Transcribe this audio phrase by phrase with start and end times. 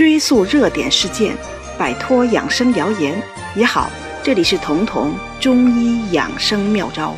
[0.00, 1.36] 追溯热点事件，
[1.78, 3.22] 摆脱养生谣言
[3.54, 3.90] 也好。
[4.24, 7.14] 这里是彤彤中医养生妙招。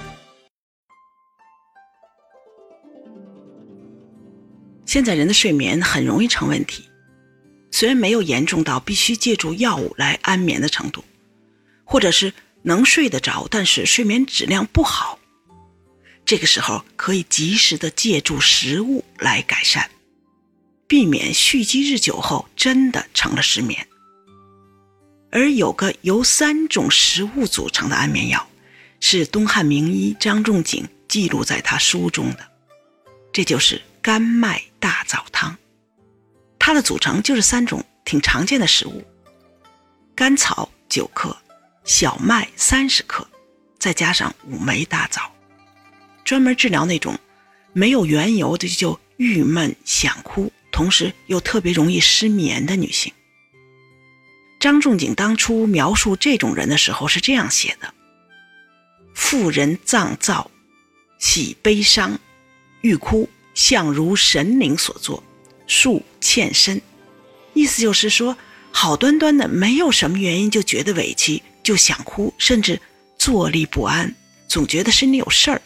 [4.84, 6.82] 现在人的睡眠很容易成问题，
[7.70, 11.04] 虽然没有严重到必须借助药物来安眠的程度，
[11.84, 15.20] 或者是能睡得着，但是睡眠质量不好。
[16.24, 19.88] 这个时候可以及时的借助食物来改善，
[20.92, 23.88] 避免蓄积日久后真的成了失眠。
[25.30, 28.46] 而有个由三种食物组成的安眠药，
[29.00, 32.46] 是东汉名医张仲景记录在他书中的，
[33.32, 35.56] 这就是甘麦大枣汤。
[36.58, 39.02] 它的组成就是三种挺常见的食物：
[40.14, 41.34] 甘草九克，
[41.86, 43.26] 小麦三十克，
[43.78, 45.22] 再加上五枚大枣。
[46.22, 47.18] 专门治疗那种
[47.72, 53.12] 没有缘由的就郁闷想哭，同时又特别容易失眠的女性。
[54.58, 57.92] 张仲景当初描述这种人的时候是这样写的
[59.14, 60.50] ：“妇人脏躁，
[61.18, 62.18] 喜悲伤，
[62.80, 65.22] 欲哭，相如神灵所作，
[65.66, 66.80] 数欠身。”
[67.54, 68.36] 意思就是说，
[68.70, 72.80] 好端端的没有什么原因就觉得委屈，就想哭，甚至
[73.18, 74.14] 坐立不安，
[74.48, 75.60] 总觉得心里有事儿。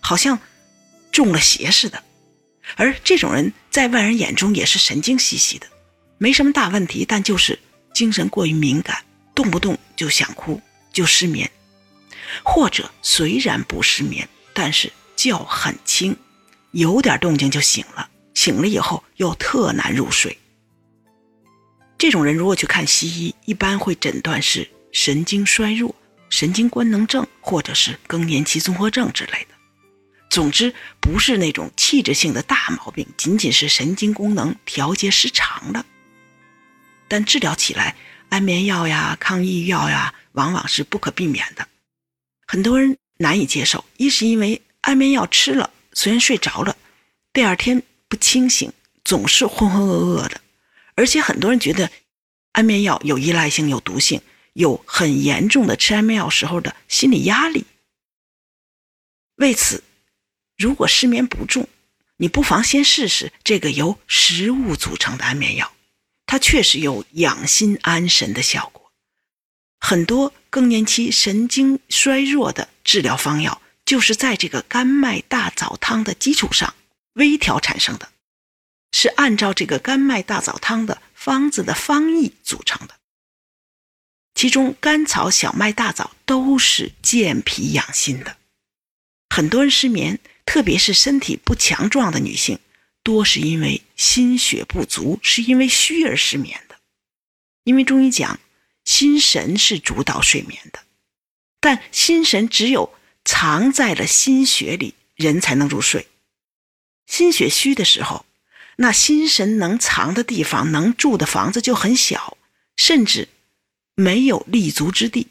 [0.00, 0.38] 好像
[1.12, 2.02] 中了邪似的，
[2.76, 5.66] 而这种人在外人眼中也是神经兮兮的，
[6.18, 7.58] 没什么大问题，但就是
[7.92, 9.04] 精神过于敏感，
[9.34, 10.60] 动不动就想哭，
[10.92, 11.50] 就失眠，
[12.42, 16.16] 或者虽然不失眠，但是觉很轻，
[16.72, 20.36] 有点动静就醒了，醒了以后又特难入睡。
[21.98, 25.94] 这种人如果去看西医，一般会诊断是神经衰弱、
[26.30, 29.59] 神经官能症，或者是更年期综合症之类的。
[30.30, 35.84] 总之，不是那种器质性的大毛病，仅仅是神经功能调节失常了。
[37.08, 37.96] 但治疗起来，
[38.28, 41.66] 安眠药呀、抗抑郁药呀，往往是不可避免的。
[42.46, 46.76] 很多人难以接受，一是因为安眠药吃了，虽然睡着了，
[47.32, 48.72] 第二天不清醒，
[49.04, 50.40] 总是浑浑噩噩的，
[50.94, 51.90] 而且很多人觉得
[52.52, 57.66] 安眠药有依赖性、有毒性，有很严重的吃安眠药时候的心理压力。
[59.34, 59.82] 为此。
[60.60, 61.66] 如果失眠不重，
[62.18, 65.72] 你不妨先试试这个由食物组成的安眠药，
[66.26, 68.92] 它确实有养心安神的效果。
[69.78, 76.74] 很多更年期神经衰弱的治疗方药，就是在这个甘麦大枣汤的基础上
[77.14, 78.10] 微调产生的，
[78.92, 82.96] 是按照这个甘麦大枣汤的方子的方义组成的。
[84.34, 88.36] 其中甘草、小麦、大枣都是健脾养心的。
[89.30, 90.20] 很多人失眠。
[90.50, 92.58] 特别是身体不强壮的女性，
[93.04, 96.74] 多是因为心血不足，是因为虚而失眠的。
[97.62, 98.40] 因为中医讲，
[98.84, 100.80] 心神是主导睡眠的，
[101.60, 102.92] 但心神只有
[103.24, 106.08] 藏在了心血里，人才能入睡。
[107.06, 108.26] 心血虚的时候，
[108.74, 112.36] 那心神能藏的地方、能住的房子就很小，
[112.76, 113.28] 甚至
[113.94, 115.28] 没有立足之地。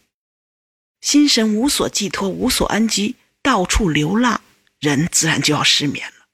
[1.02, 4.40] 心神无所寄托，无所安居，到处流浪。
[4.80, 6.26] 人自然就要失眠了，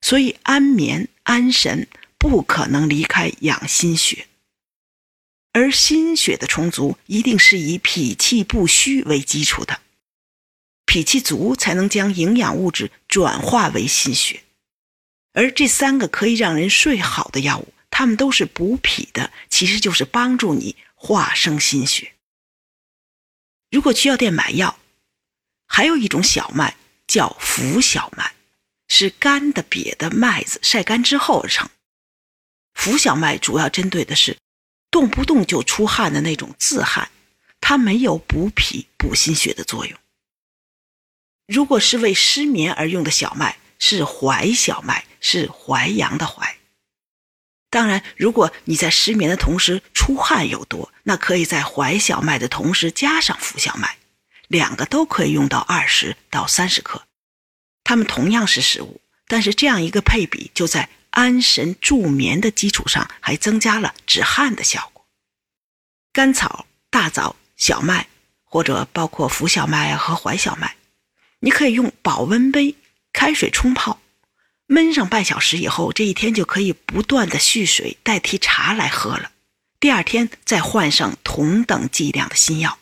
[0.00, 4.28] 所以安眠安神不可能离开养心血，
[5.52, 9.80] 而心血的充足一定是以脾气不虚为基础的，
[10.86, 14.44] 脾气足才能将营养物质转化为心血，
[15.32, 22.12] 而这三个可以让人睡好的药物，它们都是补脾的，其实就是帮助你化生心血。
[23.72, 24.78] 如果去药店买药，
[25.66, 26.76] 还有一种小麦。
[27.12, 28.32] 叫浮小麦，
[28.88, 31.68] 是干的瘪的麦子晒干之后而成。
[32.72, 34.38] 浮小麦主要针对的是
[34.90, 37.10] 动不动就出汗的那种自汗，
[37.60, 39.98] 它没有补脾补心血的作用。
[41.46, 46.56] 如果是为失眠而用的小麦，是淮小麦，是淮阳的淮。
[47.68, 53.98] 当然，如果你在失眠的同时出汗又多，那可以在怀小麦的同时加上浮小麦。
[54.52, 57.06] 两个都可以用到二十到三十克，
[57.84, 65.06] 它们同样是食物，但是这样一个配比，就在安神助眠的基础上，还增加了止汗的效果。
[66.12, 68.08] 甘草、大枣、小麦，
[68.44, 70.76] 或者包括浮小麦和淮小麦，
[71.40, 72.76] 你可以用保温杯
[73.14, 74.02] 开水冲泡，
[74.68, 79.32] 焖上半小时以后，这一天就可以不断的蓄水代替茶来喝了。
[79.80, 82.78] 第二天再换上同等剂量的新药。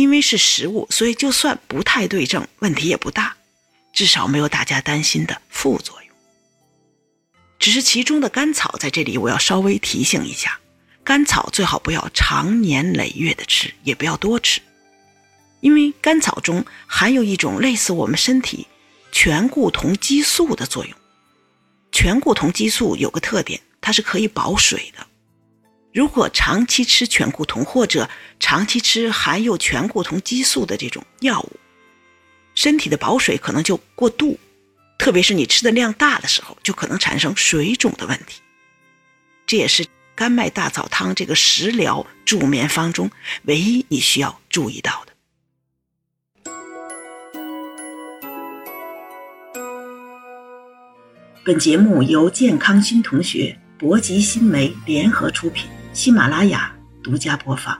[0.00, 3.36] 因为是食物，所以就算不太对症，问题也不大，
[3.92, 6.14] 至少没有大家担心的副作用。
[7.58, 10.58] 只是其中的甘草在这里我要稍微提醒一下，
[11.04, 14.62] 甘草最好不要长年累月的吃，也不要多吃，
[15.60, 18.66] 因为甘草中含有一种类似我们身体
[19.12, 20.96] 醛固酮激素的作用。
[21.92, 25.06] 醛固酮激素有个特点，它是可以保水的。
[25.92, 28.08] 如果长期吃醛固酮或者
[28.38, 31.56] 长期吃含有醛固酮激素的这种药物，
[32.54, 34.38] 身体的保水可能就过度，
[34.98, 38.40] 特别是你吃的量大的时候，就可能产生水肿的问题。
[39.46, 39.84] 这也是
[40.14, 43.10] 甘麦大枣汤这个食疗助眠方中
[43.42, 45.12] 唯一你需要注意到的。
[51.44, 55.68] 本节目由健康新同学、博吉新媒联合出品。
[55.92, 56.72] 喜马拉雅
[57.02, 57.76] 独家播放。